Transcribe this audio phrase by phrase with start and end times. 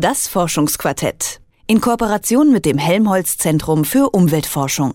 [0.00, 1.42] Das Forschungsquartett.
[1.66, 4.94] In Kooperation mit dem Helmholtz Zentrum für Umweltforschung.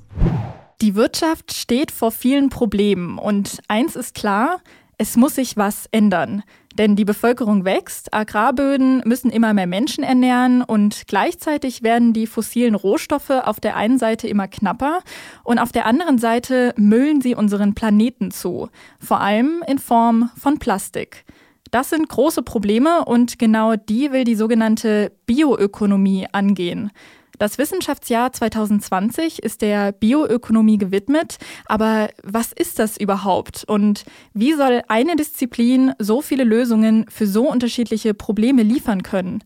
[0.81, 4.61] Die Wirtschaft steht vor vielen Problemen und eins ist klar,
[4.97, 6.41] es muss sich was ändern.
[6.73, 12.73] Denn die Bevölkerung wächst, Agrarböden müssen immer mehr Menschen ernähren und gleichzeitig werden die fossilen
[12.73, 15.01] Rohstoffe auf der einen Seite immer knapper
[15.43, 18.69] und auf der anderen Seite müllen sie unseren Planeten zu,
[18.99, 21.25] vor allem in Form von Plastik.
[21.71, 26.91] Das sind große Probleme und genau die will die sogenannte Bioökonomie angehen.
[27.37, 31.37] Das Wissenschaftsjahr 2020 ist der Bioökonomie gewidmet.
[31.65, 33.65] Aber was ist das überhaupt?
[33.65, 39.43] Und wie soll eine Disziplin so viele Lösungen für so unterschiedliche Probleme liefern können?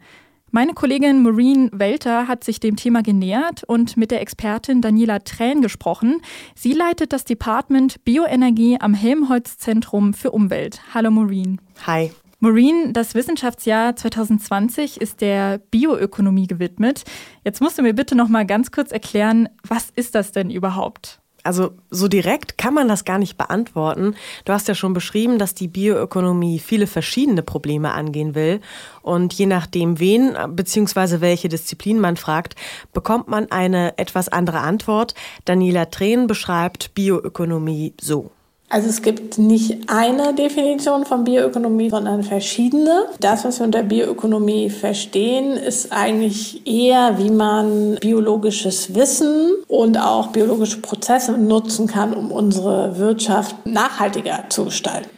[0.52, 5.62] Meine Kollegin Maureen Welter hat sich dem Thema genähert und mit der Expertin Daniela Trähn
[5.62, 6.22] gesprochen.
[6.56, 10.82] Sie leitet das Department Bioenergie am Helmholtz Zentrum für Umwelt.
[10.92, 11.62] Hallo Maureen.
[11.86, 12.12] Hi.
[12.40, 17.04] Maureen, das Wissenschaftsjahr 2020 ist der Bioökonomie gewidmet.
[17.46, 21.20] Jetzt musst du mir bitte noch mal ganz kurz erklären, was ist das denn überhaupt?
[21.50, 24.14] Also so direkt kann man das gar nicht beantworten.
[24.46, 28.62] Du hast ja schon beschrieben, dass die Bioökonomie viele verschiedene Probleme angehen will.
[29.02, 31.22] Und je nachdem, wen bzw.
[31.22, 32.56] welche Disziplin man fragt,
[32.94, 35.16] bekommt man eine etwas andere Antwort.
[35.46, 38.30] Daniela Tränen beschreibt Bioökonomie so.
[38.72, 43.06] Also es gibt nicht eine Definition von Bioökonomie, sondern verschiedene.
[43.20, 50.28] Das, was wir unter Bioökonomie verstehen, ist eigentlich eher, wie man biologisches Wissen und auch
[50.28, 55.10] biologische Prozesse nutzen kann, um unsere Wirtschaft nachhaltiger zu gestalten.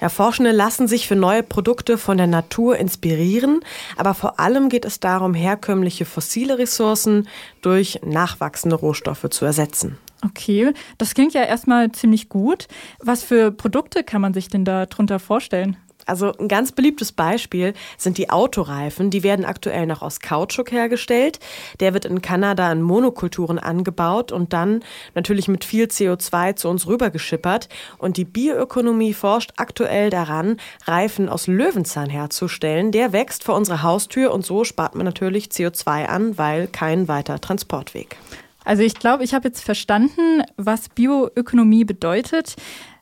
[0.00, 3.60] Ja, Forschende lassen sich für neue Produkte von der Natur inspirieren,
[3.96, 7.28] aber vor allem geht es darum, herkömmliche fossile Ressourcen
[7.62, 9.98] durch nachwachsende Rohstoffe zu ersetzen.
[10.24, 12.68] Okay, das klingt ja erstmal ziemlich gut.
[13.00, 15.76] Was für Produkte kann man sich denn da drunter vorstellen?
[16.06, 19.10] Also ein ganz beliebtes Beispiel sind die Autoreifen.
[19.10, 21.40] Die werden aktuell noch aus Kautschuk hergestellt.
[21.80, 24.82] Der wird in Kanada in Monokulturen angebaut und dann
[25.14, 27.68] natürlich mit viel CO2 zu uns rübergeschippert.
[27.98, 32.92] Und die Bioökonomie forscht aktuell daran, Reifen aus Löwenzahn herzustellen.
[32.92, 37.40] Der wächst vor unserer Haustür und so spart man natürlich CO2 an, weil kein weiter
[37.40, 38.16] Transportweg.
[38.64, 42.56] Also ich glaube, ich habe jetzt verstanden, was Bioökonomie bedeutet.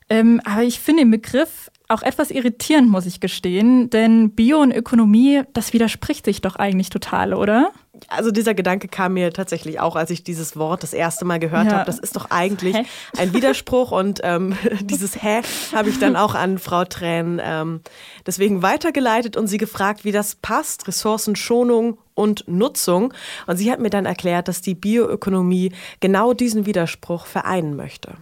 [0.09, 4.71] Ähm, aber ich finde den Begriff auch etwas irritierend, muss ich gestehen, denn Bio und
[4.71, 7.71] Ökonomie, das widerspricht sich doch eigentlich total, oder?
[8.07, 11.67] Also dieser Gedanke kam mir tatsächlich auch, als ich dieses Wort das erste Mal gehört
[11.67, 11.73] ja.
[11.73, 11.85] habe.
[11.85, 12.85] Das ist doch eigentlich Hä?
[13.17, 15.41] ein Widerspruch und ähm, dieses Hä
[15.73, 17.81] habe ich dann auch an Frau Tränen ähm,
[18.25, 23.13] deswegen weitergeleitet und sie gefragt, wie das passt, Ressourcenschonung und Nutzung.
[23.47, 28.15] Und sie hat mir dann erklärt, dass die Bioökonomie genau diesen Widerspruch vereinen möchte.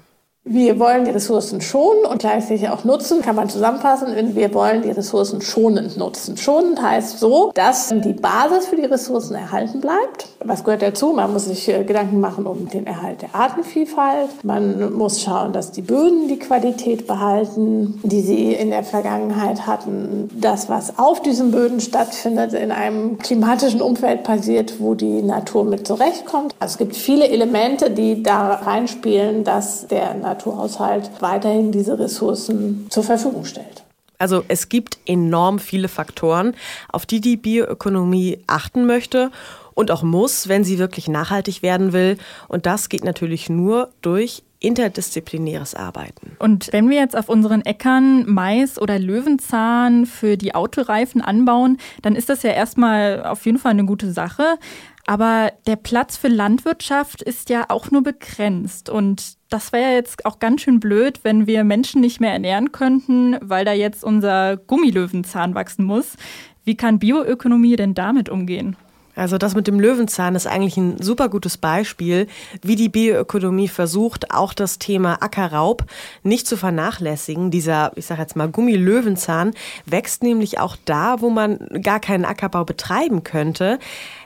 [0.45, 4.09] Wir wollen die Ressourcen schonen und gleichzeitig auch nutzen, kann man zusammenfassen.
[4.13, 6.35] in Wir wollen die Ressourcen schonend nutzen.
[6.35, 10.27] Schonend heißt so, dass die Basis für die Ressourcen erhalten bleibt.
[10.43, 11.13] Was gehört dazu?
[11.13, 14.43] Man muss sich äh, Gedanken machen um den Erhalt der Artenvielfalt.
[14.43, 20.29] Man muss schauen, dass die Böden die Qualität behalten, die sie in der Vergangenheit hatten.
[20.33, 25.87] Das, was auf diesen Böden stattfindet, in einem klimatischen Umfeld passiert, wo die Natur mit
[25.87, 26.53] zurechtkommt.
[26.59, 33.03] Also es gibt viele Elemente, die da reinspielen, dass der Naturhaushalt weiterhin diese Ressourcen zur
[33.03, 33.83] Verfügung stellt.
[34.17, 36.55] Also es gibt enorm viele Faktoren,
[36.91, 39.31] auf die die Bioökonomie achten möchte
[39.73, 42.17] und auch muss, wenn sie wirklich nachhaltig werden will.
[42.47, 46.37] Und das geht natürlich nur durch interdisziplinäres Arbeiten.
[46.39, 52.15] Und wenn wir jetzt auf unseren Äckern Mais oder Löwenzahn für die Autoreifen anbauen, dann
[52.15, 54.57] ist das ja erstmal auf jeden Fall eine gute Sache.
[55.05, 58.89] Aber der Platz für Landwirtschaft ist ja auch nur begrenzt.
[58.89, 62.71] Und das wäre ja jetzt auch ganz schön blöd, wenn wir Menschen nicht mehr ernähren
[62.71, 66.15] könnten, weil da jetzt unser Gummilöwenzahn wachsen muss.
[66.63, 68.77] Wie kann Bioökonomie denn damit umgehen?
[69.15, 72.27] Also das mit dem Löwenzahn ist eigentlich ein super gutes Beispiel,
[72.63, 75.85] wie die Bioökonomie versucht, auch das Thema Ackerraub
[76.23, 77.51] nicht zu vernachlässigen.
[77.51, 79.51] Dieser, ich sage jetzt mal, Gummilöwenzahn
[79.85, 83.77] wächst nämlich auch da, wo man gar keinen Ackerbau betreiben könnte.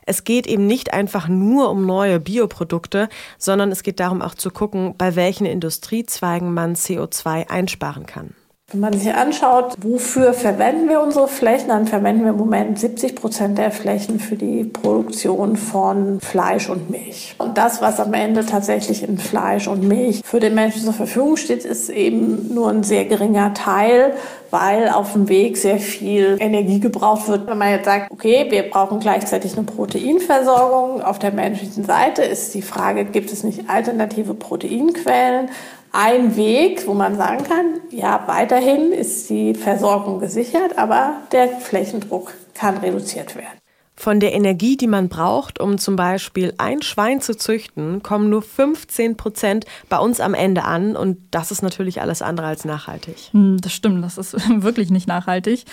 [0.05, 4.51] Es geht eben nicht einfach nur um neue Bioprodukte, sondern es geht darum auch zu
[4.51, 8.33] gucken, bei welchen Industriezweigen man CO2 einsparen kann.
[8.73, 13.15] Wenn man sich anschaut, wofür verwenden wir unsere Flächen, dann verwenden wir im Moment 70
[13.15, 17.33] Prozent der Flächen für die Produktion von Fleisch und Milch.
[17.37, 21.37] Und das, was am Ende tatsächlich in Fleisch und Milch für den Menschen zur Verfügung
[21.37, 24.15] steht, ist eben nur ein sehr geringer Teil,
[24.51, 27.47] weil auf dem Weg sehr viel Energie gebraucht wird.
[27.47, 32.53] Wenn man jetzt sagt, okay, wir brauchen gleichzeitig eine Proteinversorgung auf der menschlichen Seite, ist
[32.53, 35.51] die Frage, gibt es nicht alternative Proteinquellen?
[35.91, 42.33] Ein Weg, wo man sagen kann, ja, weiterhin ist die Versorgung gesichert, aber der Flächendruck
[42.53, 43.57] kann reduziert werden.
[43.99, 48.43] Von der Energie, die man braucht, um zum Beispiel ein Schwein zu züchten, kommen nur
[48.43, 50.95] 15 Prozent bei uns am Ende an.
[50.95, 53.15] Und das ist natürlich alles andere als nachhaltig.
[53.31, 55.65] Hm, das stimmt, das ist wirklich nicht nachhaltig.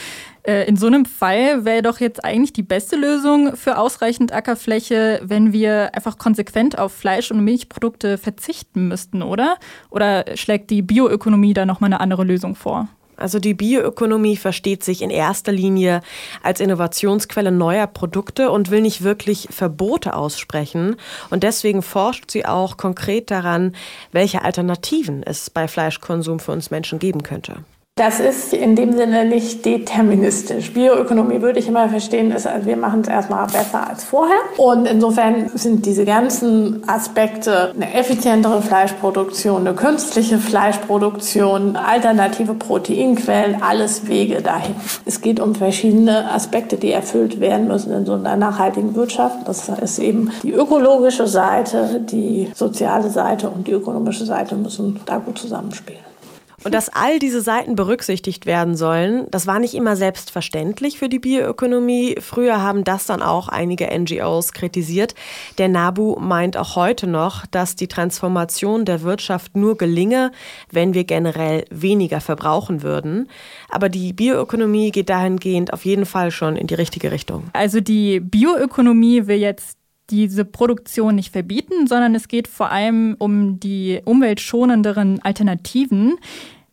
[0.43, 5.21] Äh, in so einem Fall wäre doch jetzt eigentlich die beste Lösung für ausreichend Ackerfläche,
[5.23, 9.59] wenn wir einfach konsequent auf Fleisch- und Milchprodukte verzichten müssten, oder?
[9.91, 12.89] Oder schlägt die Bioökonomie da nochmal eine andere Lösung vor?
[13.17, 16.03] Also die Bioökonomie versteht sich in erster Linie
[16.43, 20.97] als Innovationsquelle neuer Produkte und will nicht wirklich Verbote aussprechen.
[21.31, 23.75] Und deswegen forscht sie auch konkret daran,
[24.13, 27.65] welche Alternativen es bei Fleischkonsum für uns Menschen geben könnte.
[27.97, 30.73] Das ist in dem Sinne nicht deterministisch.
[30.73, 34.41] Bioökonomie würde ich immer verstehen, ist, also wir machen es erstmal besser als vorher.
[34.57, 44.09] Und insofern sind diese ganzen Aspekte, eine effizientere Fleischproduktion, eine künstliche Fleischproduktion, alternative Proteinquellen, alles
[44.09, 44.75] Wege dahin.
[45.05, 49.47] Es geht um verschiedene Aspekte, die erfüllt werden müssen in so einer nachhaltigen Wirtschaft.
[49.47, 55.19] Das ist eben die ökologische Seite, die soziale Seite und die ökonomische Seite müssen da
[55.19, 56.14] gut zusammenspielen.
[56.65, 61.19] Und dass all diese Seiten berücksichtigt werden sollen, das war nicht immer selbstverständlich für die
[61.19, 62.17] Bioökonomie.
[62.21, 65.15] Früher haben das dann auch einige NGOs kritisiert.
[65.59, 70.33] Der NABU meint auch heute noch, dass die Transformation der Wirtschaft nur gelinge,
[70.71, 73.29] wenn wir generell weniger verbrauchen würden.
[73.69, 77.45] Aber die Bioökonomie geht dahingehend auf jeden Fall schon in die richtige Richtung.
[77.53, 79.79] Also die Bioökonomie will jetzt
[80.11, 86.19] diese Produktion nicht verbieten, sondern es geht vor allem um die umweltschonenderen Alternativen.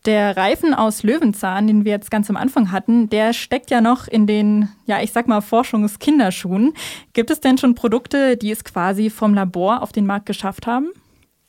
[0.05, 4.07] Der Reifen aus Löwenzahn, den wir jetzt ganz am Anfang hatten, der steckt ja noch
[4.07, 6.73] in den, ja, ich sag mal, Forschungskinderschuhen.
[7.13, 10.89] Gibt es denn schon Produkte, die es quasi vom Labor auf den Markt geschafft haben?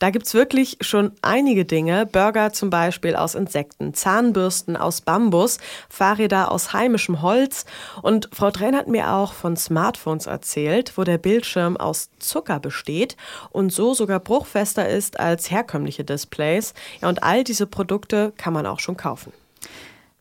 [0.03, 2.05] Da gibt es wirklich schon einige Dinge.
[2.05, 7.65] Burger zum Beispiel aus Insekten, Zahnbürsten aus Bambus, Fahrräder aus heimischem Holz.
[8.01, 13.15] Und Frau Trenn hat mir auch von Smartphones erzählt, wo der Bildschirm aus Zucker besteht
[13.51, 16.73] und so sogar bruchfester ist als herkömmliche Displays.
[17.01, 19.31] Ja, und all diese Produkte kann man auch schon kaufen.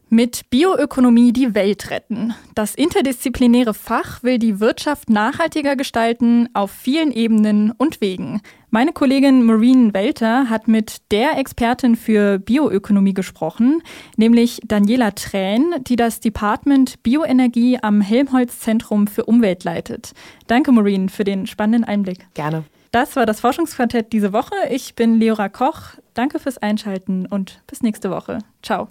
[0.09, 2.35] Mit Bioökonomie die Welt retten.
[2.55, 8.43] Das interdisziplinäre Fach will die Wirtschaft nachhaltiger gestalten auf vielen Ebenen und Wegen.
[8.75, 13.83] Meine Kollegin Maureen Welter hat mit der Expertin für Bioökonomie gesprochen,
[14.17, 20.13] nämlich Daniela Trähn, die das Department Bioenergie am Helmholtz-Zentrum für Umwelt leitet.
[20.47, 22.27] Danke, Maureen, für den spannenden Einblick.
[22.33, 22.65] Gerne.
[22.93, 24.55] Das war das Forschungsquartett diese Woche.
[24.71, 25.99] Ich bin Leora Koch.
[26.15, 28.39] Danke fürs Einschalten und bis nächste Woche.
[28.63, 28.89] Ciao.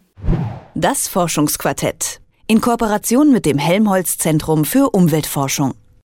[0.75, 5.73] Das Forschungsquartett in Kooperation mit dem Helmholtz Zentrum für Umweltforschung.